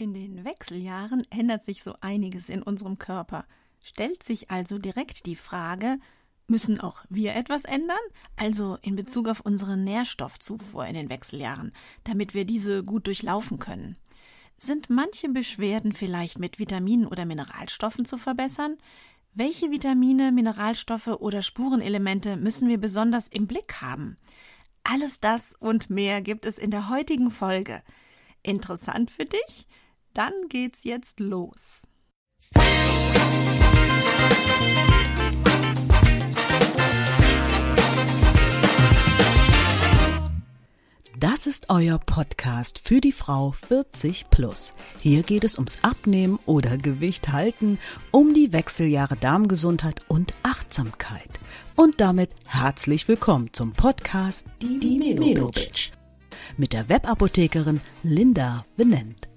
[0.00, 3.44] In den Wechseljahren ändert sich so einiges in unserem Körper.
[3.82, 5.98] Stellt sich also direkt die Frage,
[6.46, 7.98] müssen auch wir etwas ändern?
[8.36, 11.72] Also in Bezug auf unsere Nährstoffzufuhr in den Wechseljahren,
[12.04, 13.96] damit wir diese gut durchlaufen können.
[14.56, 18.76] Sind manche Beschwerden vielleicht mit Vitaminen oder Mineralstoffen zu verbessern?
[19.34, 24.16] Welche Vitamine, Mineralstoffe oder Spurenelemente müssen wir besonders im Blick haben?
[24.84, 27.82] Alles das und mehr gibt es in der heutigen Folge.
[28.44, 29.66] Interessant für dich?
[30.18, 31.86] Dann geht's jetzt los.
[41.16, 44.72] Das ist euer Podcast für die Frau 40 plus.
[44.98, 47.78] Hier geht es ums Abnehmen oder Gewicht halten,
[48.10, 51.30] um die Wechseljahre Darmgesundheit und Achtsamkeit.
[51.76, 55.92] Und damit herzlich willkommen zum Podcast Die, die Bitch
[56.56, 59.27] mit der Webapothekerin Linda Venent.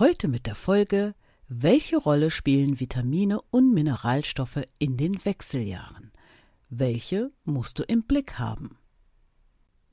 [0.00, 1.14] Heute mit der Folge
[1.48, 6.10] Welche Rolle spielen Vitamine und Mineralstoffe in den Wechseljahren?
[6.68, 8.76] Welche musst du im Blick haben?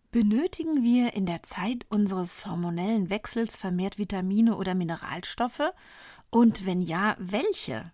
[0.09, 5.71] Benötigen wir in der Zeit unseres hormonellen Wechsels vermehrt Vitamine oder Mineralstoffe?
[6.29, 7.91] Und wenn ja, welche?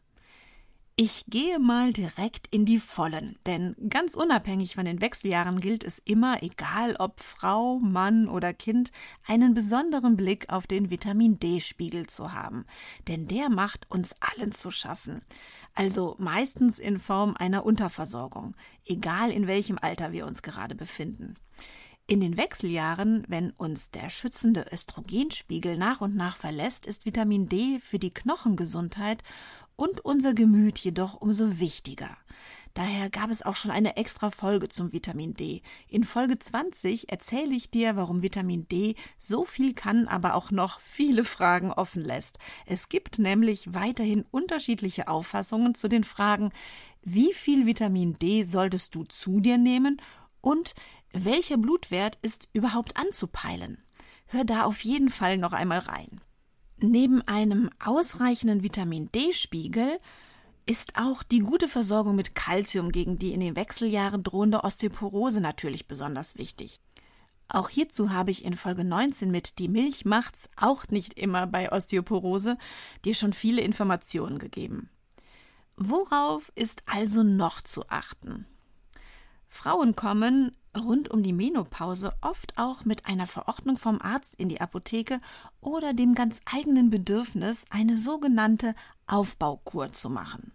[0.99, 5.99] Ich gehe mal direkt in die Vollen, denn ganz unabhängig von den Wechseljahren gilt es
[5.99, 8.89] immer, egal ob Frau, Mann oder Kind,
[9.23, 12.65] einen besonderen Blick auf den Vitamin D-Spiegel zu haben,
[13.07, 15.19] denn der macht uns allen zu schaffen.
[15.75, 21.35] Also meistens in Form einer Unterversorgung, egal in welchem Alter wir uns gerade befinden.
[22.09, 27.79] In den Wechseljahren, wenn uns der schützende Östrogenspiegel nach und nach verlässt, ist Vitamin D
[27.79, 29.23] für die Knochengesundheit
[29.77, 32.17] und unser Gemüt jedoch umso wichtiger.
[32.73, 35.63] Daher gab es auch schon eine extra Folge zum Vitamin D.
[35.87, 40.79] In Folge 20 erzähle ich dir, warum Vitamin D so viel kann, aber auch noch
[40.79, 42.37] viele Fragen offen lässt.
[42.67, 46.51] Es gibt nämlich weiterhin unterschiedliche Auffassungen zu den Fragen,
[47.01, 49.99] wie viel Vitamin D solltest du zu dir nehmen
[50.41, 50.75] und
[51.13, 53.79] welcher Blutwert ist überhaupt anzupeilen?
[54.27, 56.21] Hör da auf jeden Fall noch einmal rein.
[56.79, 59.99] Neben einem ausreichenden Vitamin D-Spiegel
[60.67, 65.87] ist auch die gute Versorgung mit Kalzium gegen die in den Wechseljahren drohende Osteoporose natürlich
[65.87, 66.79] besonders wichtig.
[67.47, 71.71] Auch hierzu habe ich in Folge 19 mit Die Milch macht's auch nicht immer bei
[71.71, 72.57] Osteoporose
[73.05, 74.89] dir schon viele Informationen gegeben.
[75.77, 78.45] Worauf ist also noch zu achten?
[79.57, 84.61] Frauen kommen rund um die Menopause oft auch mit einer Verordnung vom Arzt in die
[84.61, 85.19] Apotheke
[85.61, 88.75] oder dem ganz eigenen Bedürfnis, eine sogenannte
[89.07, 90.51] Aufbaukur zu machen.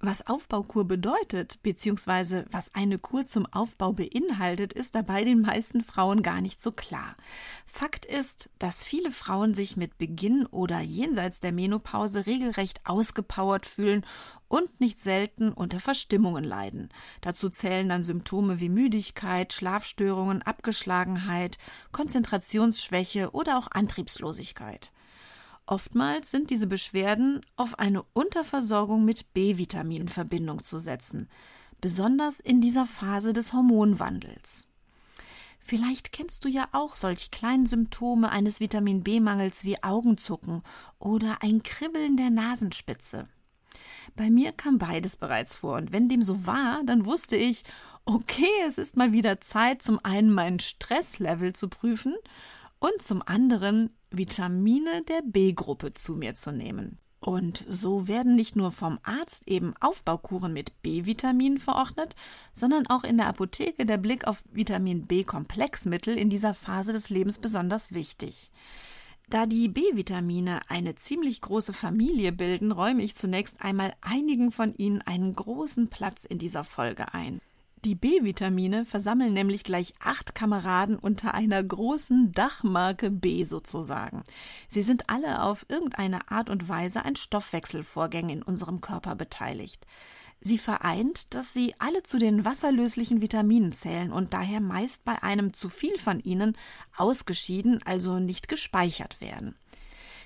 [0.00, 6.22] Was Aufbaukur bedeutet, beziehungsweise was eine Kur zum Aufbau beinhaltet, ist dabei den meisten Frauen
[6.22, 7.16] gar nicht so klar.
[7.66, 14.04] Fakt ist, dass viele Frauen sich mit Beginn oder jenseits der Menopause regelrecht ausgepowert fühlen
[14.54, 16.88] und nicht selten unter Verstimmungen leiden.
[17.22, 21.58] Dazu zählen dann Symptome wie Müdigkeit, Schlafstörungen, Abgeschlagenheit,
[21.90, 24.92] Konzentrationsschwäche oder auch Antriebslosigkeit.
[25.66, 31.28] Oftmals sind diese Beschwerden auf eine Unterversorgung mit B-Vitamin in Verbindung zu setzen,
[31.80, 34.68] besonders in dieser Phase des Hormonwandels.
[35.58, 40.62] Vielleicht kennst du ja auch solch kleine Symptome eines Vitamin B-Mangels wie Augenzucken
[41.00, 43.26] oder ein Kribbeln der Nasenspitze.
[44.16, 47.64] Bei mir kam beides bereits vor, und wenn dem so war, dann wusste ich,
[48.04, 52.14] okay, es ist mal wieder Zeit, zum einen mein Stresslevel zu prüfen
[52.78, 56.98] und zum anderen Vitamine der B-Gruppe zu mir zu nehmen.
[57.24, 62.14] Und so werden nicht nur vom Arzt eben Aufbaukuren mit B-Vitaminen verordnet,
[62.54, 67.38] sondern auch in der Apotheke der Blick auf Vitamin B-Komplexmittel in dieser Phase des Lebens
[67.38, 68.50] besonders wichtig.
[69.30, 75.00] Da die B-Vitamine eine ziemlich große Familie bilden, räume ich zunächst einmal einigen von ihnen
[75.02, 77.40] einen großen Platz in dieser Folge ein.
[77.84, 84.22] Die B-Vitamine versammeln nämlich gleich acht Kameraden unter einer großen Dachmarke B sozusagen.
[84.70, 89.86] Sie sind alle auf irgendeine Art und Weise an Stoffwechselvorgängen in unserem Körper beteiligt.
[90.46, 95.54] Sie vereint, dass sie alle zu den wasserlöslichen Vitaminen zählen und daher meist bei einem
[95.54, 96.54] zu viel von ihnen
[96.98, 99.56] ausgeschieden, also nicht gespeichert werden.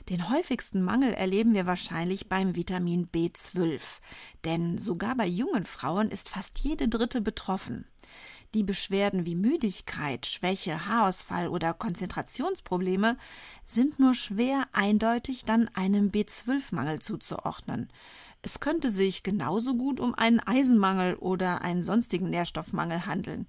[0.08, 3.80] Den häufigsten Mangel erleben wir wahrscheinlich beim Vitamin B12,
[4.44, 7.86] denn sogar bei jungen Frauen ist fast jede dritte betroffen.
[8.54, 13.18] Die Beschwerden wie Müdigkeit, Schwäche, Haarausfall oder Konzentrationsprobleme
[13.66, 17.88] sind nur schwer eindeutig dann einem B12-Mangel zuzuordnen.
[18.48, 23.46] Es könnte sich genauso gut um einen Eisenmangel oder einen sonstigen Nährstoffmangel handeln.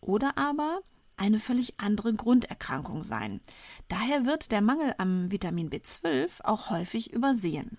[0.00, 0.80] Oder aber
[1.18, 3.42] eine völlig andere Grunderkrankung sein.
[3.88, 7.76] Daher wird der Mangel am Vitamin B12 auch häufig übersehen.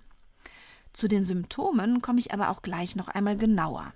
[0.93, 3.91] Zu den Symptomen komme ich aber auch gleich noch einmal genauer.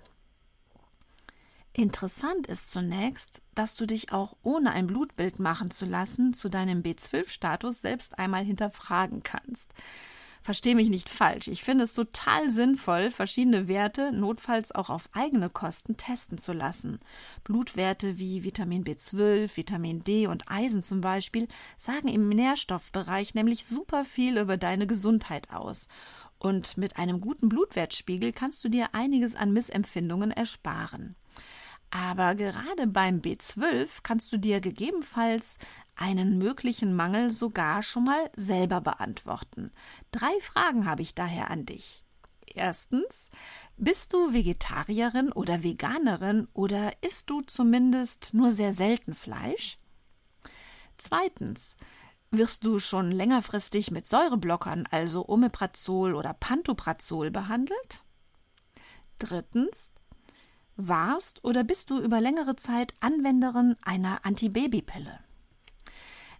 [1.74, 6.82] Interessant ist zunächst, dass du dich auch ohne ein Blutbild machen zu lassen zu deinem
[6.82, 9.72] B12-Status selbst einmal hinterfragen kannst.
[10.44, 11.48] Versteh mich nicht falsch.
[11.48, 17.00] Ich finde es total sinnvoll, verschiedene Werte notfalls auch auf eigene Kosten testen zu lassen.
[17.44, 21.48] Blutwerte wie Vitamin B12, Vitamin D und Eisen zum Beispiel
[21.78, 25.88] sagen im Nährstoffbereich nämlich super viel über deine Gesundheit aus.
[26.38, 31.16] Und mit einem guten Blutwertspiegel kannst du dir einiges an Missempfindungen ersparen.
[31.94, 35.58] Aber gerade beim B12 kannst du dir gegebenenfalls
[35.96, 39.70] einen möglichen Mangel sogar schon mal selber beantworten.
[40.12, 42.04] Drei Fragen habe ich daher an dich.
[42.46, 43.30] Erstens,
[43.76, 49.78] bist du Vegetarierin oder Veganerin oder isst du zumindest nur sehr selten Fleisch?
[50.96, 51.76] Zweitens,
[52.30, 58.04] wirst du schon längerfristig mit Säureblockern, also Omeprazol oder Pantoprazol behandelt?
[59.18, 59.92] Drittens,
[60.76, 65.23] warst oder bist du über längere Zeit Anwenderin einer Antibabypille?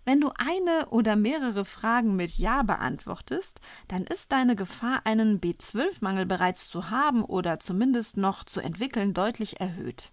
[0.05, 6.27] Wenn du eine oder mehrere Fragen mit Ja beantwortest, dann ist deine Gefahr, einen B12-Mangel
[6.27, 10.13] bereits zu haben oder zumindest noch zu entwickeln, deutlich erhöht.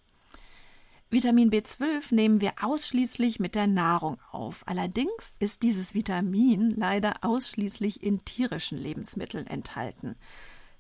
[1.10, 4.64] Vitamin B12 nehmen wir ausschließlich mit der Nahrung auf.
[4.66, 10.16] Allerdings ist dieses Vitamin leider ausschließlich in tierischen Lebensmitteln enthalten.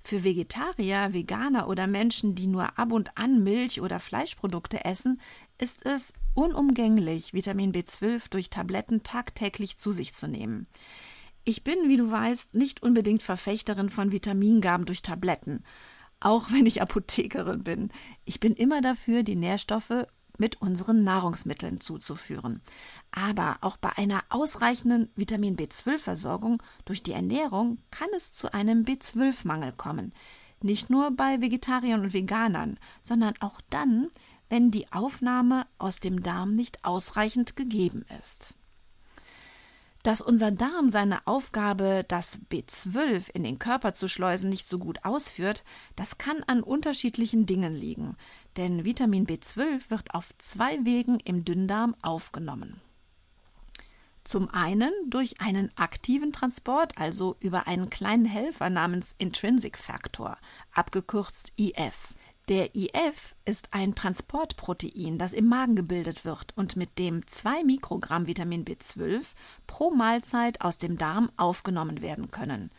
[0.03, 5.21] Für Vegetarier, Veganer oder Menschen, die nur ab und an Milch oder Fleischprodukte essen,
[5.57, 10.67] ist es unumgänglich, Vitamin B12 durch Tabletten tagtäglich zu sich zu nehmen.
[11.43, 15.63] Ich bin, wie du weißt, nicht unbedingt Verfechterin von Vitamingaben durch Tabletten,
[16.19, 17.89] auch wenn ich Apothekerin bin.
[18.25, 20.07] Ich bin immer dafür, die Nährstoffe
[20.37, 22.61] mit unseren Nahrungsmitteln zuzuführen.
[23.11, 29.73] Aber auch bei einer ausreichenden Vitamin B12-Versorgung durch die Ernährung kann es zu einem B12-Mangel
[29.73, 30.13] kommen.
[30.61, 34.09] Nicht nur bei Vegetariern und Veganern, sondern auch dann,
[34.49, 38.53] wenn die Aufnahme aus dem Darm nicht ausreichend gegeben ist.
[40.03, 45.05] Dass unser Darm seine Aufgabe, das B12 in den Körper zu schleusen, nicht so gut
[45.05, 45.63] ausführt,
[45.95, 48.17] das kann an unterschiedlichen Dingen liegen,
[48.57, 52.81] denn Vitamin B12 wird auf zwei Wegen im Dünndarm aufgenommen.
[54.23, 60.37] Zum einen durch einen aktiven Transport, also über einen kleinen Helfer namens Intrinsic Factor,
[60.73, 62.13] abgekürzt IF.
[62.51, 68.27] Der IF ist ein Transportprotein, das im Magen gebildet wird und mit dem 2 Mikrogramm
[68.27, 69.21] Vitamin B12
[69.67, 72.69] pro Mahlzeit aus dem Darm aufgenommen werden können.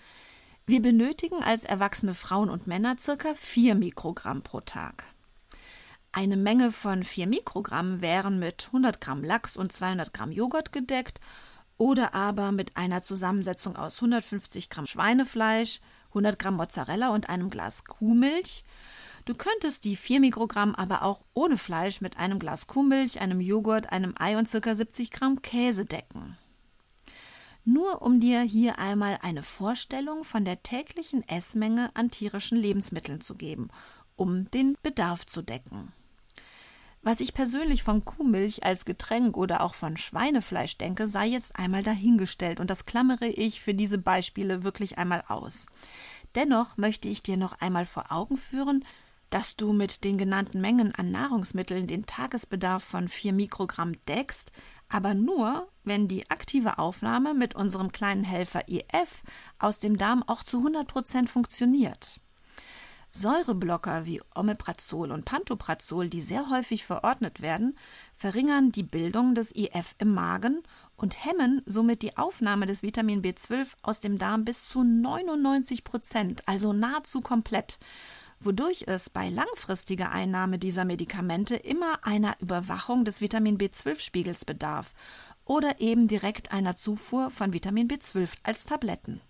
[0.66, 5.04] Wir benötigen als erwachsene Frauen und Männer circa 4 Mikrogramm pro Tag.
[6.12, 11.19] Eine Menge von 4 Mikrogramm wären mit 100 Gramm Lachs und 200 Gramm Joghurt gedeckt
[11.78, 17.84] oder aber mit einer Zusammensetzung aus 150 Gramm Schweinefleisch, 100 Gramm Mozzarella und einem Glas
[17.84, 18.64] Kuhmilch
[19.24, 23.92] Du könntest die 4 Mikrogramm aber auch ohne Fleisch mit einem Glas Kuhmilch, einem Joghurt,
[23.92, 24.74] einem Ei und ca.
[24.74, 26.36] 70 Gramm Käse decken.
[27.64, 33.36] Nur um dir hier einmal eine Vorstellung von der täglichen Essmenge an tierischen Lebensmitteln zu
[33.36, 33.69] geben,
[34.16, 35.93] um den Bedarf zu decken.
[37.05, 41.84] Was ich persönlich von Kuhmilch als Getränk oder auch von Schweinefleisch denke, sei jetzt einmal
[41.84, 45.67] dahingestellt und das klammere ich für diese Beispiele wirklich einmal aus.
[46.34, 48.84] Dennoch möchte ich dir noch einmal vor Augen führen,
[49.32, 54.53] dass du mit den genannten Mengen an Nahrungsmitteln den Tagesbedarf von 4 Mikrogramm deckst,
[54.91, 59.22] aber nur, wenn die aktive Aufnahme mit unserem kleinen Helfer IF
[59.58, 62.20] aus dem Darm auch zu 100 Prozent funktioniert.
[63.10, 67.79] Säureblocker wie Omeprazol und Pantoprazol, die sehr häufig verordnet werden,
[68.15, 70.62] verringern die Bildung des IF im Magen
[70.96, 76.46] und hemmen somit die Aufnahme des Vitamin B12 aus dem Darm bis zu 99 Prozent,
[76.46, 77.79] also nahezu komplett
[78.44, 84.93] wodurch es bei langfristiger Einnahme dieser Medikamente immer einer Überwachung des Vitamin B12-Spiegels bedarf
[85.44, 89.20] oder eben direkt einer Zufuhr von Vitamin B12 als Tabletten.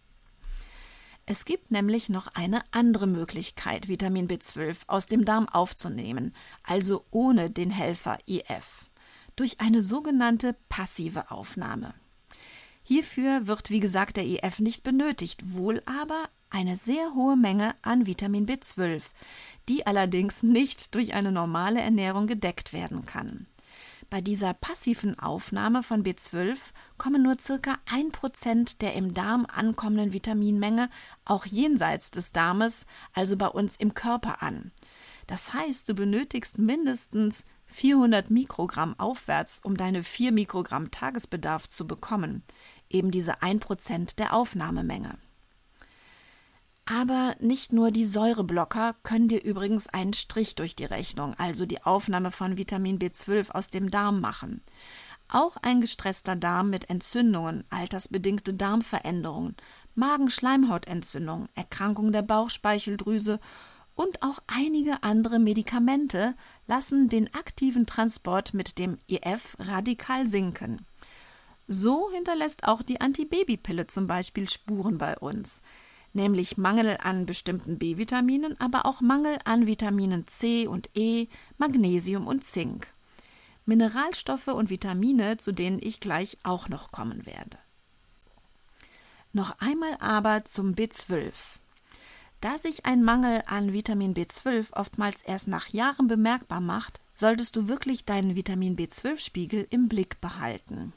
[1.24, 7.48] Es gibt nämlich noch eine andere Möglichkeit, Vitamin B12 aus dem Darm aufzunehmen, also ohne
[7.48, 8.90] den Helfer IF,
[9.36, 11.94] durch eine sogenannte passive Aufnahme.
[12.82, 18.06] Hierfür wird, wie gesagt, der IF nicht benötigt, wohl aber eine sehr hohe Menge an
[18.06, 19.02] Vitamin B12,
[19.68, 23.46] die allerdings nicht durch eine normale Ernährung gedeckt werden kann.
[24.10, 26.58] Bei dieser passiven Aufnahme von B12
[26.98, 30.90] kommen nur circa 1% der im Darm ankommenden Vitaminmenge
[31.24, 34.70] auch jenseits des Darmes, also bei uns im Körper an.
[35.26, 42.42] Das heißt, du benötigst mindestens 400 Mikrogramm aufwärts, um deine 4 Mikrogramm Tagesbedarf zu bekommen,
[42.90, 45.16] eben diese 1% der Aufnahmemenge.
[46.94, 51.82] Aber nicht nur die Säureblocker können dir übrigens einen Strich durch die Rechnung, also die
[51.82, 54.60] Aufnahme von Vitamin B12 aus dem Darm machen.
[55.26, 59.56] Auch ein gestresster Darm mit Entzündungen, altersbedingte Darmveränderungen,
[59.94, 63.40] Magenschleimhautentzündung, Erkrankung der Bauchspeicheldrüse
[63.94, 66.34] und auch einige andere Medikamente
[66.66, 70.84] lassen den aktiven Transport mit dem IF radikal sinken.
[71.66, 75.62] So hinterlässt auch die Antibabypille zum Beispiel Spuren bei uns
[76.14, 81.28] nämlich Mangel an bestimmten B-Vitaminen, aber auch Mangel an Vitaminen C und E,
[81.58, 82.88] Magnesium und Zink.
[83.64, 87.58] Mineralstoffe und Vitamine, zu denen ich gleich auch noch kommen werde.
[89.32, 91.32] Noch einmal aber zum B12.
[92.40, 97.68] Da sich ein Mangel an Vitamin B12 oftmals erst nach Jahren bemerkbar macht, solltest du
[97.68, 100.92] wirklich deinen Vitamin B12-Spiegel im Blick behalten.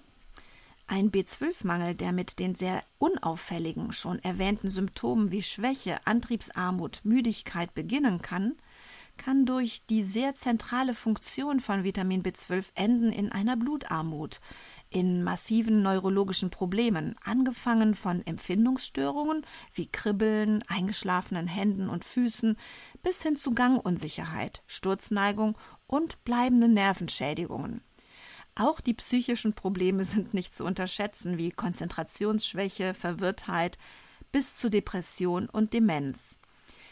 [0.87, 8.21] Ein B12-Mangel, der mit den sehr unauffälligen, schon erwähnten Symptomen wie Schwäche, Antriebsarmut, Müdigkeit beginnen
[8.21, 8.55] kann,
[9.17, 14.39] kann durch die sehr zentrale Funktion von Vitamin B12 enden in einer Blutarmut,
[14.91, 22.57] in massiven neurologischen Problemen, angefangen von Empfindungsstörungen wie Kribbeln, eingeschlafenen Händen und Füßen
[23.01, 27.81] bis hin zu Gangunsicherheit, Sturzneigung und bleibenden Nervenschädigungen.
[28.55, 33.77] Auch die psychischen Probleme sind nicht zu unterschätzen, wie Konzentrationsschwäche, Verwirrtheit
[34.31, 36.37] bis zu Depression und Demenz.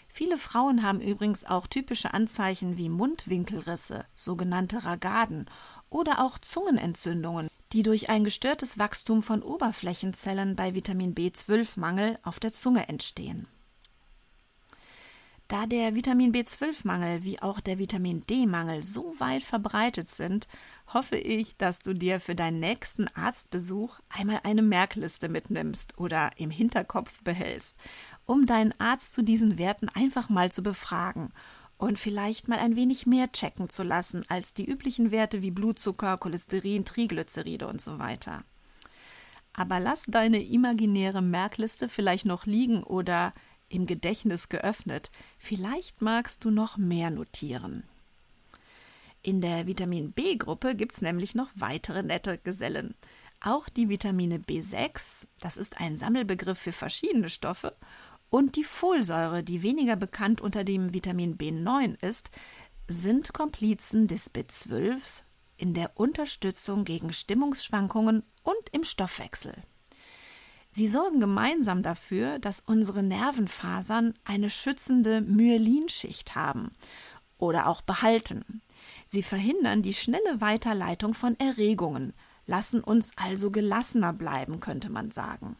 [0.07, 5.49] Viele Frauen haben übrigens auch typische Anzeichen wie Mundwinkelrisse, sogenannte Ragaden
[5.89, 12.53] oder auch Zungenentzündungen, die durch ein gestörtes Wachstum von Oberflächenzellen bei Vitamin B12-Mangel auf der
[12.53, 13.47] Zunge entstehen.
[15.53, 20.47] Da der Vitamin B12-Mangel wie auch der Vitamin D-Mangel so weit verbreitet sind,
[20.91, 26.49] hoffe ich, dass du dir für deinen nächsten Arztbesuch einmal eine Merkliste mitnimmst oder im
[26.49, 27.77] Hinterkopf behältst,
[28.25, 31.31] um deinen Arzt zu diesen Werten einfach mal zu befragen
[31.77, 36.17] und vielleicht mal ein wenig mehr checken zu lassen als die üblichen Werte wie Blutzucker,
[36.17, 38.43] Cholesterin, Triglyceride und so weiter.
[39.53, 43.35] Aber lass deine imaginäre Merkliste vielleicht noch liegen oder
[43.73, 45.11] im Gedächtnis geöffnet.
[45.37, 47.83] Vielleicht magst du noch mehr notieren.
[49.21, 52.93] In der Vitamin B-Gruppe gibt es nämlich noch weitere nette Gesellen.
[53.39, 57.75] Auch die Vitamine B6, das ist ein Sammelbegriff für verschiedene Stoffe,
[58.29, 62.31] und die Folsäure, die weniger bekannt unter dem Vitamin B9 ist,
[62.87, 65.21] sind Komplizen des B12
[65.55, 69.53] in der Unterstützung gegen Stimmungsschwankungen und im Stoffwechsel.
[70.75, 76.71] Sie sorgen gemeinsam dafür, dass unsere Nervenfasern eine schützende Myelinschicht haben
[77.37, 78.63] oder auch behalten.
[79.07, 82.13] Sie verhindern die schnelle Weiterleitung von Erregungen,
[82.47, 85.57] lassen uns also gelassener bleiben, könnte man sagen.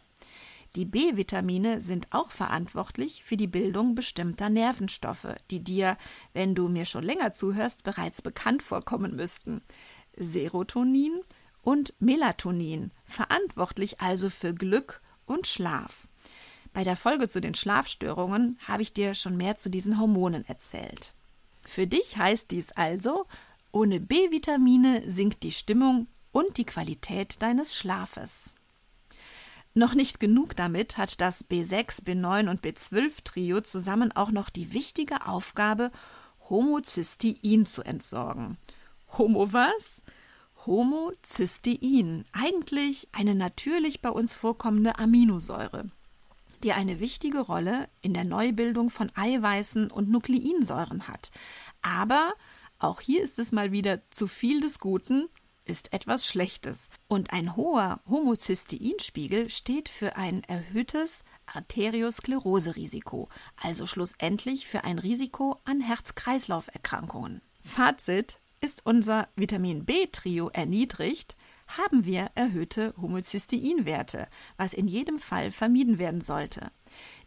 [0.75, 5.95] Die B-Vitamine sind auch verantwortlich für die Bildung bestimmter Nervenstoffe, die dir,
[6.33, 9.61] wenn du mir schon länger zuhörst, bereits bekannt vorkommen müssten.
[10.17, 11.21] Serotonin
[11.63, 16.07] und Melatonin, verantwortlich also für Glück und Schlaf.
[16.73, 21.13] Bei der Folge zu den Schlafstörungen habe ich dir schon mehr zu diesen Hormonen erzählt.
[21.61, 23.25] Für dich heißt dies also,
[23.71, 28.53] ohne B-Vitamine sinkt die Stimmung und die Qualität deines Schlafes.
[29.75, 35.25] Noch nicht genug damit hat das B6, B9 und B12-Trio zusammen auch noch die wichtige
[35.25, 35.91] Aufgabe,
[36.49, 38.57] Homozystein zu entsorgen.
[39.17, 40.03] Homo was?
[40.65, 45.89] Homozystein, eigentlich eine natürlich bei uns vorkommende Aminosäure,
[46.63, 51.31] die eine wichtige Rolle in der Neubildung von Eiweißen und Nukleinsäuren hat,
[51.81, 52.33] aber
[52.79, 55.29] auch hier ist es mal wieder zu viel des Guten
[55.65, 56.89] ist etwas Schlechtes.
[57.07, 65.81] Und ein hoher Homozysteinspiegel steht für ein erhöhtes Arterioskleroserisiko, also schlussendlich für ein Risiko an
[65.81, 67.41] Herz-Kreislauf-Erkrankungen.
[67.61, 71.35] Fazit: Ist unser Vitamin B-Trio erniedrigt,
[71.67, 76.71] haben wir erhöhte Homozysteinwerte, was in jedem Fall vermieden werden sollte.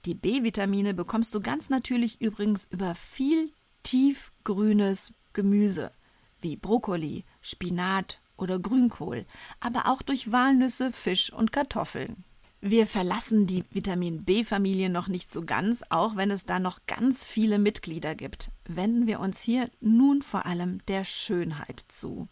[0.06, 3.52] Die B-Vitamine bekommst du ganz natürlich übrigens über viel
[3.82, 5.92] tiefgrünes Gemüse
[6.40, 9.26] wie Brokkoli, Spinat oder Grünkohl,
[9.60, 12.24] aber auch durch Walnüsse, Fisch und Kartoffeln.
[12.68, 17.24] Wir verlassen die Vitamin B-Familie noch nicht so ganz, auch wenn es da noch ganz
[17.24, 18.50] viele Mitglieder gibt.
[18.66, 22.26] Wenden wir uns hier nun vor allem der Schönheit zu.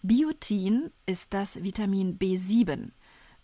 [0.00, 2.92] Biotin ist das Vitamin B7,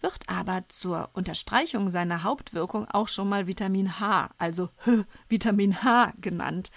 [0.01, 6.15] wird aber zur Unterstreichung seiner Hauptwirkung auch schon mal Vitamin H, also H, Vitamin H
[6.19, 6.71] genannt.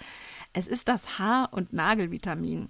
[0.52, 2.68] Es ist das Haar- und Nagelvitamin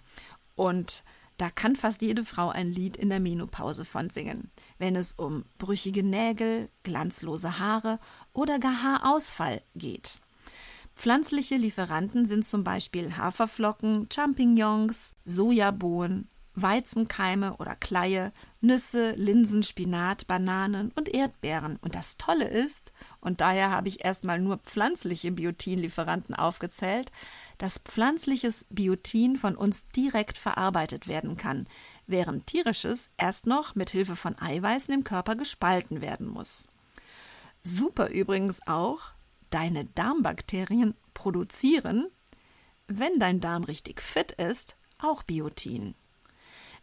[0.54, 1.02] und
[1.40, 5.44] da kann fast jede Frau ein Lied in der Menopause von singen, wenn es um
[5.56, 7.98] brüchige Nägel, glanzlose Haare
[8.34, 10.20] oder gar Haarausfall geht.
[10.96, 20.92] Pflanzliche Lieferanten sind zum Beispiel Haferflocken, Champignons, Sojabohnen, Weizenkeime oder Kleie, Nüsse, Linsen, Spinat, Bananen
[20.94, 21.78] und Erdbeeren.
[21.80, 27.12] Und das Tolle ist, und daher habe ich erstmal nur pflanzliche Biotinlieferanten aufgezählt,
[27.58, 31.66] dass pflanzliches Biotin von uns direkt verarbeitet werden kann,
[32.06, 36.68] während tierisches erst noch mit Hilfe von Eiweißen im Körper gespalten werden muss.
[37.62, 39.10] Super übrigens auch,
[39.50, 42.06] deine Darmbakterien produzieren,
[42.86, 45.94] wenn dein Darm richtig fit ist, auch Biotin.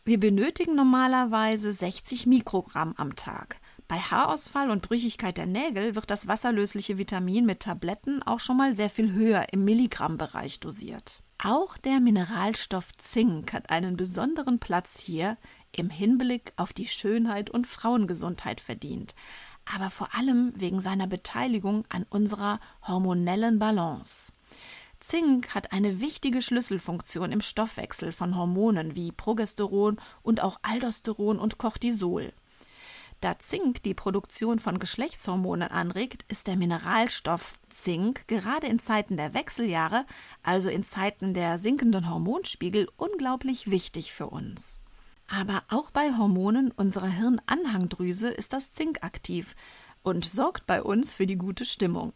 [0.06, 3.58] Wir benötigen normalerweise 60 Mikrogramm am Tag.
[3.88, 8.74] Bei Haarausfall und Brüchigkeit der Nägel wird das wasserlösliche Vitamin mit Tabletten auch schon mal
[8.74, 11.24] sehr viel höher im Milligrammbereich dosiert.
[11.42, 15.38] Auch der Mineralstoff Zink hat einen besonderen Platz hier
[15.72, 19.16] im Hinblick auf die Schönheit und Frauengesundheit verdient,
[19.64, 24.34] aber vor allem wegen seiner Beteiligung an unserer hormonellen Balance.
[25.00, 31.58] Zink hat eine wichtige Schlüsselfunktion im Stoffwechsel von Hormonen wie Progesteron und auch Aldosteron und
[31.58, 32.34] Cortisol.
[33.20, 39.34] Da Zink die Produktion von Geschlechtshormonen anregt, ist der Mineralstoff Zink gerade in Zeiten der
[39.34, 40.06] Wechseljahre,
[40.44, 44.80] also in Zeiten der sinkenden Hormonspiegel, unglaublich wichtig für uns.
[45.28, 49.56] Aber auch bei Hormonen unserer Hirnanhangdrüse ist das Zink aktiv
[50.04, 52.14] und sorgt bei uns für die gute Stimmung.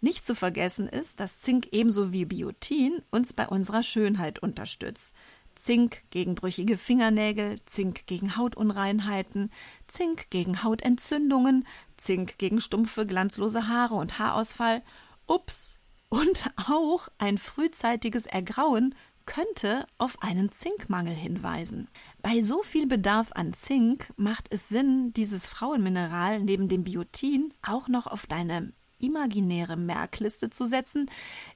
[0.00, 5.14] Nicht zu vergessen ist, dass Zink ebenso wie Biotin uns bei unserer Schönheit unterstützt.
[5.62, 9.52] Zink gegen brüchige Fingernägel, Zink gegen Hautunreinheiten,
[9.86, 14.82] Zink gegen Hautentzündungen, Zink gegen stumpfe, glanzlose Haare und Haarausfall.
[15.28, 15.78] Ups!
[16.08, 21.88] Und auch ein frühzeitiges Ergrauen könnte auf einen Zinkmangel hinweisen.
[22.22, 27.86] Bei so viel Bedarf an Zink macht es Sinn, dieses Frauenmineral neben dem Biotin auch
[27.86, 28.72] noch auf deine
[29.02, 31.10] imaginäre Merkliste zu setzen,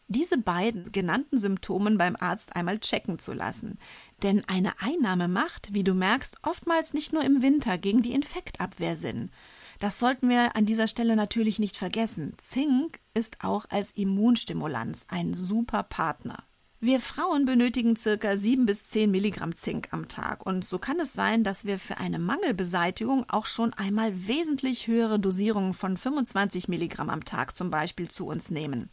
[0.09, 3.79] diese beiden genannten Symptomen beim Arzt einmal checken zu lassen.
[4.23, 8.97] Denn eine Einnahme macht, wie du merkst, oftmals nicht nur im Winter gegen die Infektabwehr
[8.97, 9.31] Sinn.
[9.79, 12.35] Das sollten wir an dieser Stelle natürlich nicht vergessen.
[12.39, 16.45] Zink ist auch als Immunstimulanz ein super Partner.
[16.79, 21.15] Wir Frauen benötigen circa 7 bis 10 Milligramm Zink am Tag und so kann es
[21.15, 27.09] sein, dass wir für eine Mangelbeseitigung auch schon einmal wesentlich höhere Dosierungen von 25 Milligramm
[27.09, 28.91] am Tag zum Beispiel zu uns nehmen.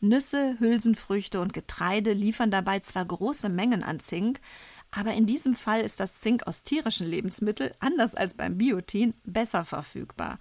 [0.00, 4.40] Nüsse, Hülsenfrüchte und Getreide liefern dabei zwar große Mengen an Zink,
[4.90, 9.66] aber in diesem Fall ist das Zink aus tierischen Lebensmitteln, anders als beim Biotin, besser
[9.66, 10.38] verfügbar.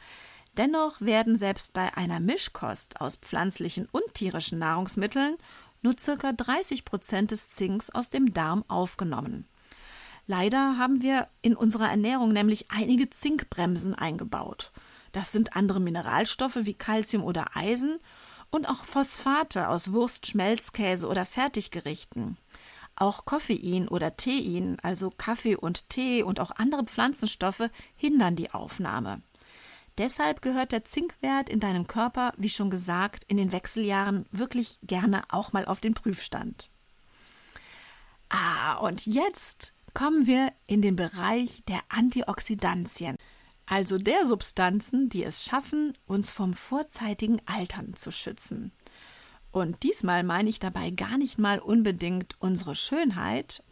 [0.58, 5.38] Dennoch werden selbst bei einer Mischkost aus pflanzlichen und tierischen Nahrungsmitteln
[5.82, 6.32] nur ca.
[6.34, 9.48] 30 Prozent des Zinks aus dem Darm aufgenommen.
[10.28, 14.72] Leider haben wir in unserer Ernährung nämlich einige Zinkbremsen eingebaut.
[15.14, 18.00] Das sind andere Mineralstoffe wie Calcium oder Eisen
[18.52, 22.38] und auch Phosphate aus Wurst, Schmelzkäse oder Fertiggerichten.
[22.96, 29.22] Auch Koffein oder Tein, also Kaffee und Tee und auch andere Pflanzenstoffe hindern die Aufnahme.
[29.98, 35.24] Deshalb gehört der Zinkwert in deinem Körper, wie schon gesagt, in den Wechseljahren wirklich gerne
[35.30, 36.70] auch mal auf den Prüfstand.
[38.30, 43.18] Ah, und jetzt kommen wir in den Bereich der Antioxidantien,
[43.66, 48.72] also der Substanzen, die es schaffen, uns vom vorzeitigen Altern zu schützen.
[49.52, 53.64] Und diesmal meine ich dabei gar nicht mal unbedingt unsere Schönheit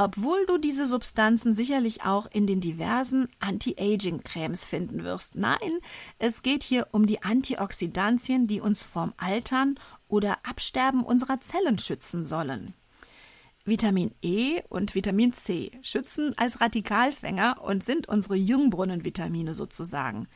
[0.00, 5.34] obwohl du diese Substanzen sicherlich auch in den diversen Anti-Aging-Cremes finden wirst.
[5.34, 5.80] Nein,
[6.20, 12.26] es geht hier um die Antioxidantien, die uns vorm Altern oder Absterben unserer Zellen schützen
[12.26, 12.74] sollen.
[13.64, 20.28] Vitamin E und Vitamin C schützen als Radikalfänger und sind unsere Jungbrunnenvitamine sozusagen.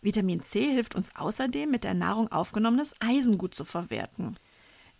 [0.00, 4.36] Vitamin C hilft uns außerdem, mit der Nahrung aufgenommenes Eisen gut zu verwerten.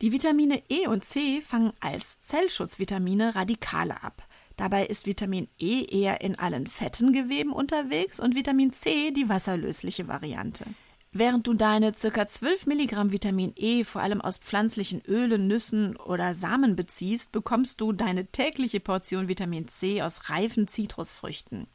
[0.00, 4.22] Die Vitamine E und C fangen als Zellschutzvitamine Radikale ab.
[4.56, 10.06] Dabei ist Vitamin E eher in allen fetten Geweben unterwegs und Vitamin C die wasserlösliche
[10.06, 10.64] Variante.
[11.10, 12.26] Während du deine ca.
[12.28, 17.92] 12 Milligramm Vitamin E vor allem aus pflanzlichen Ölen, Nüssen oder Samen beziehst, bekommst du
[17.92, 21.66] deine tägliche Portion Vitamin C aus reifen Zitrusfrüchten.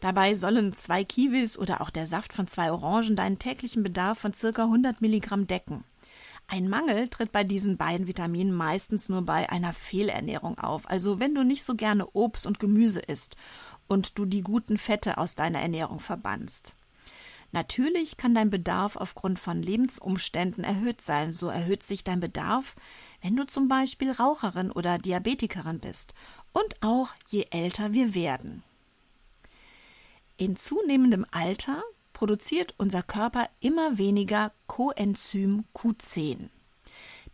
[0.00, 4.32] Dabei sollen zwei Kiwis oder auch der Saft von zwei Orangen deinen täglichen Bedarf von
[4.32, 4.64] ca.
[4.64, 5.84] 100 Milligramm decken.
[6.50, 11.34] Ein Mangel tritt bei diesen beiden Vitaminen meistens nur bei einer Fehlernährung auf, also wenn
[11.34, 13.36] du nicht so gerne Obst und Gemüse isst
[13.86, 16.72] und du die guten Fette aus deiner Ernährung verbannst.
[17.52, 21.32] Natürlich kann dein Bedarf aufgrund von Lebensumständen erhöht sein.
[21.32, 22.76] So erhöht sich dein Bedarf,
[23.22, 26.14] wenn du zum Beispiel Raucherin oder Diabetikerin bist
[26.52, 28.62] und auch je älter wir werden.
[30.36, 31.82] In zunehmendem Alter
[32.18, 36.48] produziert unser Körper immer weniger Coenzym Q10.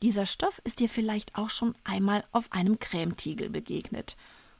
[0.03, 4.19] Dieser Stoff ist dir vielleicht auch schon einmal auf einem Cremetiegel begegnet.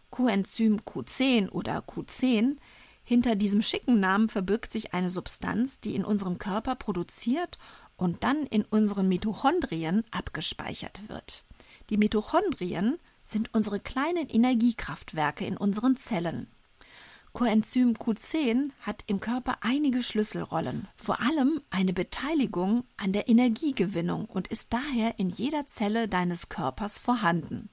[0.09, 2.57] Coenzym Q10 oder Q10
[3.03, 7.59] hinter diesem schicken Namen verbirgt sich eine Substanz, die in unserem Körper produziert
[7.99, 11.45] und dann in unseren Mitochondrien abgespeichert wird.
[11.91, 16.47] Die Mitochondrien sind unsere kleinen Energiekraftwerke in unseren Zellen.
[17.35, 24.47] Coenzym Q10 hat im Körper einige Schlüsselrollen, vor allem eine Beteiligung an der Energiegewinnung und
[24.47, 27.71] ist daher in jeder Zelle deines Körpers vorhanden.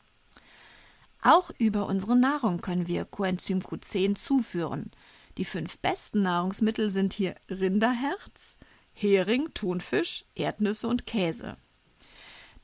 [1.22, 4.90] Auch über unsere Nahrung können wir Coenzym Q10 zuführen.
[5.38, 8.58] Die fünf besten Nahrungsmittel sind hier Rinderherz,
[8.94, 11.56] Hering, Thunfisch, Erdnüsse und Käse.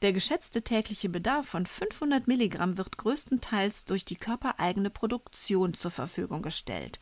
[0.03, 6.43] Der geschätzte tägliche Bedarf von 500 Milligramm wird größtenteils durch die körpereigene Produktion zur Verfügung
[6.43, 6.99] gestellt,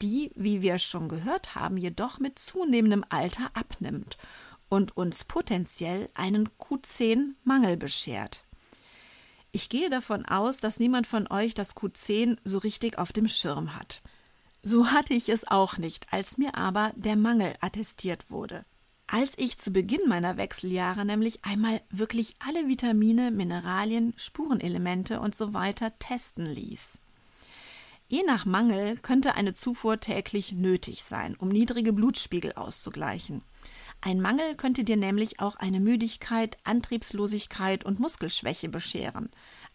[0.00, 4.16] die, wie wir schon gehört haben, jedoch mit zunehmendem Alter abnimmt
[4.70, 8.44] und uns potenziell einen Q10-Mangel beschert.
[9.52, 13.76] Ich gehe davon aus, dass niemand von euch das Q10 so richtig auf dem Schirm
[13.76, 14.00] hat.
[14.62, 18.64] So hatte ich es auch nicht, als mir aber der Mangel attestiert wurde
[19.12, 25.52] als ich zu Beginn meiner Wechseljahre nämlich einmal wirklich alle Vitamine, Mineralien, Spurenelemente und so
[25.52, 26.98] weiter testen ließ.
[28.08, 33.42] Je nach Mangel könnte eine Zufuhr täglich nötig sein, um niedrige Blutspiegel auszugleichen.
[34.00, 39.28] Ein Mangel könnte dir nämlich auch eine Müdigkeit, Antriebslosigkeit und Muskelschwäche bescheren.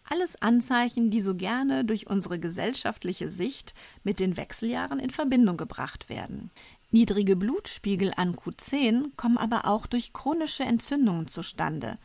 [0.08, 6.08] Alles Anzeichen, die so gerne durch unsere gesellschaftliche Sicht mit den Wechseljahren in Verbindung gebracht
[6.08, 6.50] werden.
[6.90, 11.98] Niedrige Blutspiegel an Q10 kommen aber auch durch chronische Entzündungen zustande,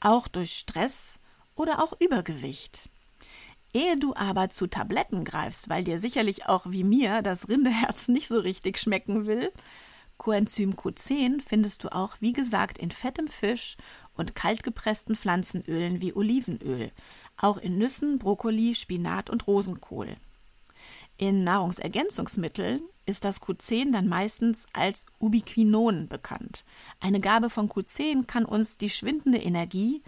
[0.00, 1.18] auch durch Stress
[1.54, 2.88] oder auch Übergewicht.
[3.74, 8.28] Ehe du aber zu Tabletten greifst, weil dir sicherlich auch wie mir das Rindeherz nicht
[8.28, 9.52] so richtig schmecken will,
[10.18, 13.76] Coenzym Q10 findest du auch, wie gesagt, in fettem Fisch
[14.14, 16.90] und kaltgepressten Pflanzenölen wie Olivenöl,
[17.36, 20.16] auch in Nüssen, Brokkoli, Spinat und Rosenkohl.
[21.16, 26.64] In Nahrungsergänzungsmitteln ist das Q10 dann meistens als Ubiquinon bekannt.
[27.00, 30.02] Eine Gabe von Q10 kann uns die schwindende Energie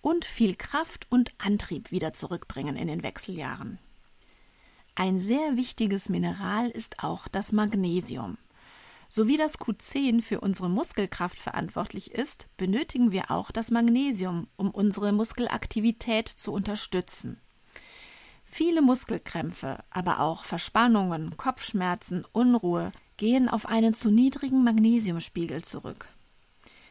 [0.00, 3.78] und viel Kraft und Antrieb wieder zurückbringen in den Wechseljahren.
[4.94, 8.38] Ein sehr wichtiges Mineral ist auch das Magnesium.
[9.08, 14.70] So wie das Q10 für unsere Muskelkraft verantwortlich ist, benötigen wir auch das Magnesium, um
[14.70, 17.40] unsere Muskelaktivität zu unterstützen.
[18.56, 26.06] Viele Muskelkrämpfe, aber auch Verspannungen, Kopfschmerzen, Unruhe gehen auf einen zu niedrigen Magnesiumspiegel zurück.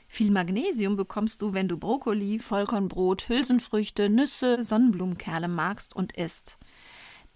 [0.10, 6.58] Viel Magnesium bekommst du, wenn du Brokkoli, Vollkornbrot, Hülsenfrüchte, Nüsse, Sonnenblumenkerle magst und isst.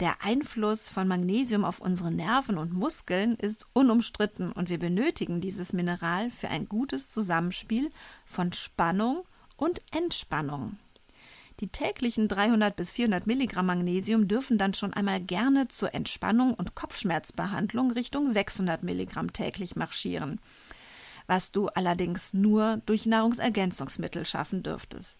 [0.01, 5.71] Der Einfluss von Magnesium auf unsere Nerven und Muskeln ist unumstritten und wir benötigen dieses
[5.71, 7.89] Mineral für ein gutes Zusammenspiel
[8.25, 9.23] von Spannung
[9.55, 10.77] und Entspannung.
[11.59, 16.75] Die täglichen 300 bis 400 Milligramm Magnesium dürfen dann schon einmal gerne zur Entspannung und
[16.75, 20.39] Kopfschmerzbehandlung Richtung 600 Milligramm täglich marschieren,
[21.25, 25.17] was du allerdings nur durch Nahrungsergänzungsmittel schaffen dürftest.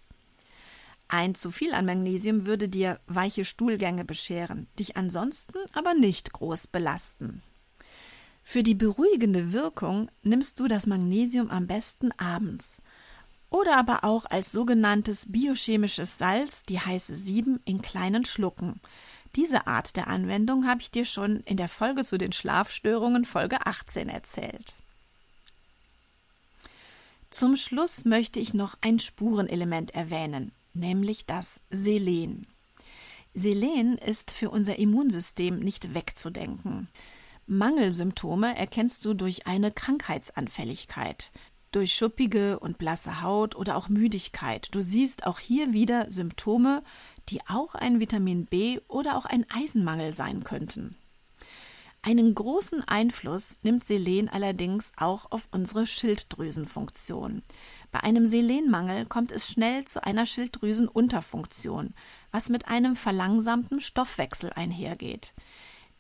[1.08, 6.68] Ein zu viel an Magnesium würde dir weiche Stuhlgänge bescheren, dich ansonsten aber nicht groß
[6.68, 7.42] belasten.
[8.44, 12.82] Für die beruhigende Wirkung nimmst du das Magnesium am besten abends
[13.50, 18.82] oder aber auch als sogenanntes biochemisches Salz, die heiße 7, in kleinen Schlucken.
[19.36, 23.66] Diese Art der Anwendung habe ich dir schon in der Folge zu den Schlafstörungen Folge
[23.66, 24.74] 18 erzählt.
[27.30, 32.48] Zum Schluss möchte ich noch ein Spurenelement erwähnen, nämlich das Selen.
[33.34, 36.88] Selen ist für unser Immunsystem nicht wegzudenken.
[37.46, 41.32] Mangelsymptome erkennst du durch eine Krankheitsanfälligkeit,
[41.72, 44.70] durch schuppige und blasse Haut oder auch Müdigkeit.
[44.72, 46.82] Du siehst auch hier wieder Symptome,
[47.30, 50.96] die auch ein Vitamin B oder auch ein Eisenmangel sein könnten.
[52.02, 57.42] Einen großen Einfluss nimmt Selen allerdings auch auf unsere Schilddrüsenfunktion.
[57.92, 61.94] Bei einem Selenmangel kommt es schnell zu einer Schilddrüsenunterfunktion,
[62.32, 65.34] was mit einem verlangsamten Stoffwechsel einhergeht.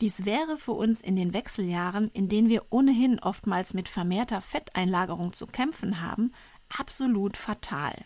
[0.01, 5.33] Dies wäre für uns in den Wechseljahren, in denen wir ohnehin oftmals mit vermehrter Fetteinlagerung
[5.33, 6.33] zu kämpfen haben,
[6.69, 8.05] absolut fatal.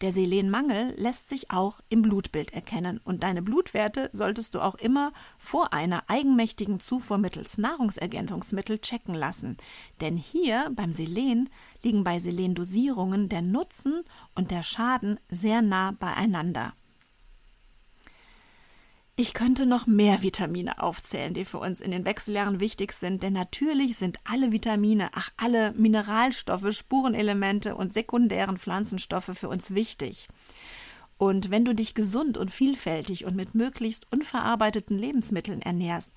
[0.00, 5.12] Der Selenmangel lässt sich auch im Blutbild erkennen und deine Blutwerte solltest du auch immer
[5.38, 9.56] vor einer eigenmächtigen Zufuhr mittels Nahrungsergänzungsmittel checken lassen.
[10.00, 11.48] Denn hier beim Selen
[11.82, 14.02] liegen bei Selendosierungen der Nutzen
[14.34, 16.74] und der Schaden sehr nah beieinander.
[19.16, 23.32] Ich könnte noch mehr Vitamine aufzählen, die für uns in den Wechseljahren wichtig sind, denn
[23.32, 30.26] natürlich sind alle Vitamine, ach alle Mineralstoffe, Spurenelemente und sekundären Pflanzenstoffe für uns wichtig.
[31.16, 36.12] Und wenn du dich gesund und vielfältig und mit möglichst unverarbeiteten Lebensmitteln ernährst,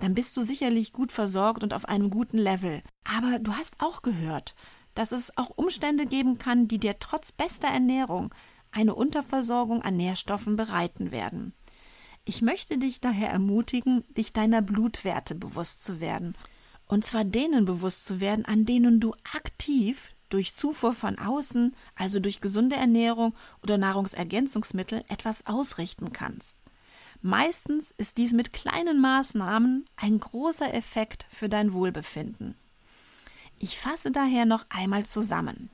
[0.00, 2.82] dann bist du sicherlich gut versorgt und auf einem guten Level.
[3.04, 4.56] Aber du hast auch gehört,
[4.94, 8.34] dass es auch Umstände geben kann, die dir trotz bester Ernährung
[8.72, 11.54] eine Unterversorgung an Nährstoffen bereiten werden.
[12.24, 16.34] Ich möchte dich daher ermutigen, dich deiner Blutwerte bewusst zu werden.
[16.86, 22.20] Und zwar denen bewusst zu werden, an denen du aktiv durch Zufuhr von außen, also
[22.20, 26.56] durch gesunde Ernährung oder Nahrungsergänzungsmittel, etwas ausrichten kannst.
[27.22, 32.54] Meistens ist dies mit kleinen Maßnahmen ein großer Effekt für dein Wohlbefinden.
[33.58, 35.68] Ich fasse daher noch einmal zusammen.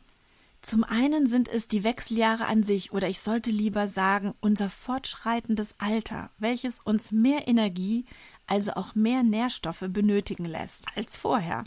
[0.66, 5.76] Zum einen sind es die Wechseljahre an sich oder ich sollte lieber sagen unser fortschreitendes
[5.78, 8.04] Alter, welches uns mehr Energie,
[8.48, 11.62] also auch mehr Nährstoffe benötigen lässt als vorher.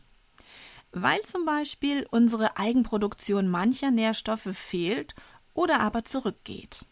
[0.92, 5.16] Weil zum Beispiel unsere Eigenproduktion mancher Nährstoffe fehlt
[5.54, 6.86] oder aber zurückgeht.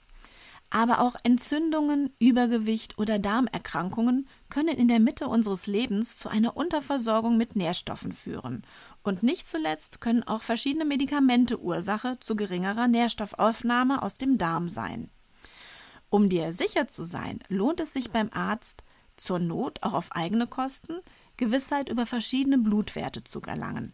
[0.69, 7.37] Aber auch Entzündungen, Übergewicht oder Darmerkrankungen können in der Mitte unseres Lebens zu einer Unterversorgung
[7.37, 8.63] mit Nährstoffen führen
[9.01, 15.09] und nicht zuletzt können auch verschiedene Medikamente Ursache zu geringerer Nährstoffaufnahme aus dem Darm sein.
[16.09, 18.83] Um dir sicher zu sein, lohnt es sich beim Arzt,
[19.15, 20.99] zur Not auch auf eigene Kosten,
[21.37, 23.93] Gewissheit über verschiedene Blutwerte zu erlangen.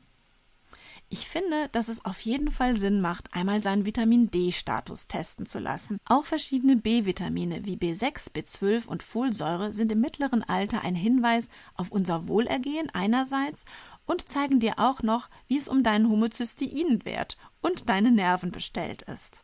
[1.13, 5.60] Ich finde, dass es auf jeden Fall Sinn macht, einmal seinen Vitamin D-Status testen zu
[5.60, 5.99] lassen.
[6.06, 11.91] Auch verschiedene B-Vitamine wie B6, B12 und Folsäure sind im mittleren Alter ein Hinweis auf
[11.91, 13.63] unser Wohlergehen einerseits
[14.08, 19.43] und zeigen dir auch noch, wie es um deinen Homozysteinwert und deine Nerven bestellt ist.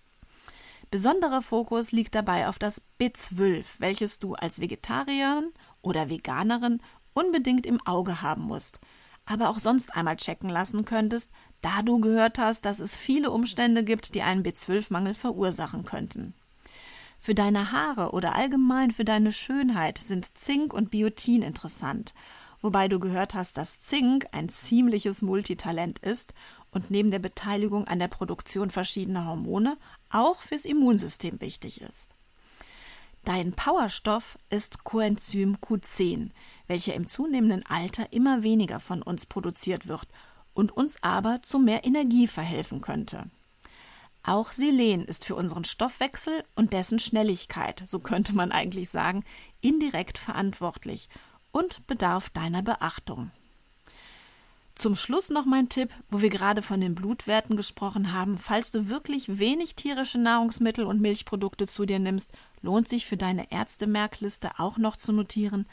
[0.89, 5.53] Besonderer Fokus liegt dabei auf das B12, welches du als Vegetarierin
[5.84, 6.82] oder Veganerin
[7.13, 8.79] unbedingt im Auge haben musst,
[9.27, 13.84] aber auch sonst einmal checken lassen könntest, da du gehört hast, dass es viele Umstände
[13.84, 16.34] gibt, die einen B12-Mangel verursachen könnten.
[17.19, 22.13] Für deine Haare oder allgemein für deine Schönheit sind Zink und Biotin interessant,
[22.62, 26.34] wobei du gehört hast, dass Zink ein ziemliches Multitalent ist
[26.72, 29.78] und neben der Beteiligung an der Produktion verschiedener Hormone
[30.10, 32.15] auch fürs Immunsystem wichtig ist.
[33.26, 36.30] Dein Powerstoff ist Coenzym Q10,
[36.67, 40.08] welcher im zunehmenden Alter immer weniger von uns produziert wird
[40.53, 43.29] und uns aber zu mehr Energie verhelfen könnte.
[44.23, 49.23] Auch Selen ist für unseren Stoffwechsel und dessen Schnelligkeit, so könnte man eigentlich sagen,
[49.62, 51.09] indirekt verantwortlich
[51.51, 53.31] und bedarf deiner Beachtung.
[54.75, 58.38] Zum Schluss noch mein Tipp, wo wir gerade von den Blutwerten gesprochen haben.
[58.38, 62.31] Falls du wirklich wenig tierische Nahrungsmittel und Milchprodukte zu dir nimmst,
[62.62, 65.65] lohnt sich für deine Ärztemerkliste auch noch zu notieren,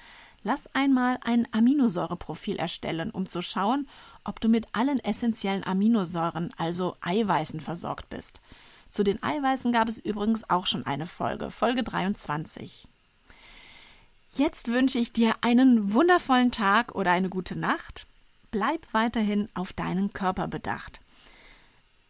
[0.42, 3.86] lass einmal ein Aminosäureprofil erstellen, um zu schauen,
[4.26, 8.40] ob du mit allen essentiellen Aminosäuren, also Eiweißen, versorgt bist.
[8.90, 12.88] Zu den Eiweißen gab es übrigens auch schon eine Folge, Folge 23.
[14.30, 18.06] Jetzt wünsche ich dir einen wundervollen Tag oder eine gute Nacht.
[18.50, 21.00] Bleib weiterhin auf deinen Körper bedacht.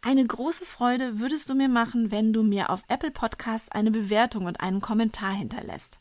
[0.01, 4.45] Eine große Freude würdest du mir machen, wenn du mir auf Apple Podcasts eine Bewertung
[4.45, 5.99] und einen Kommentar hinterlässt.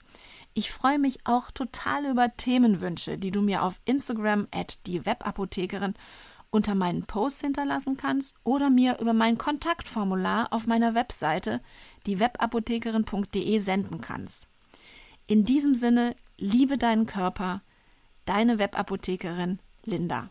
[0.59, 5.93] Ich freue mich auch total über Themenwünsche, die du mir auf Instagram at die Webapothekerin
[6.49, 11.61] unter meinen Posts hinterlassen kannst oder mir über mein Kontaktformular auf meiner Webseite
[12.07, 14.49] diewebapothekerin.de senden kannst.
[15.27, 17.61] In diesem Sinne, liebe deinen Körper,
[18.25, 20.31] deine Webapothekerin Linda.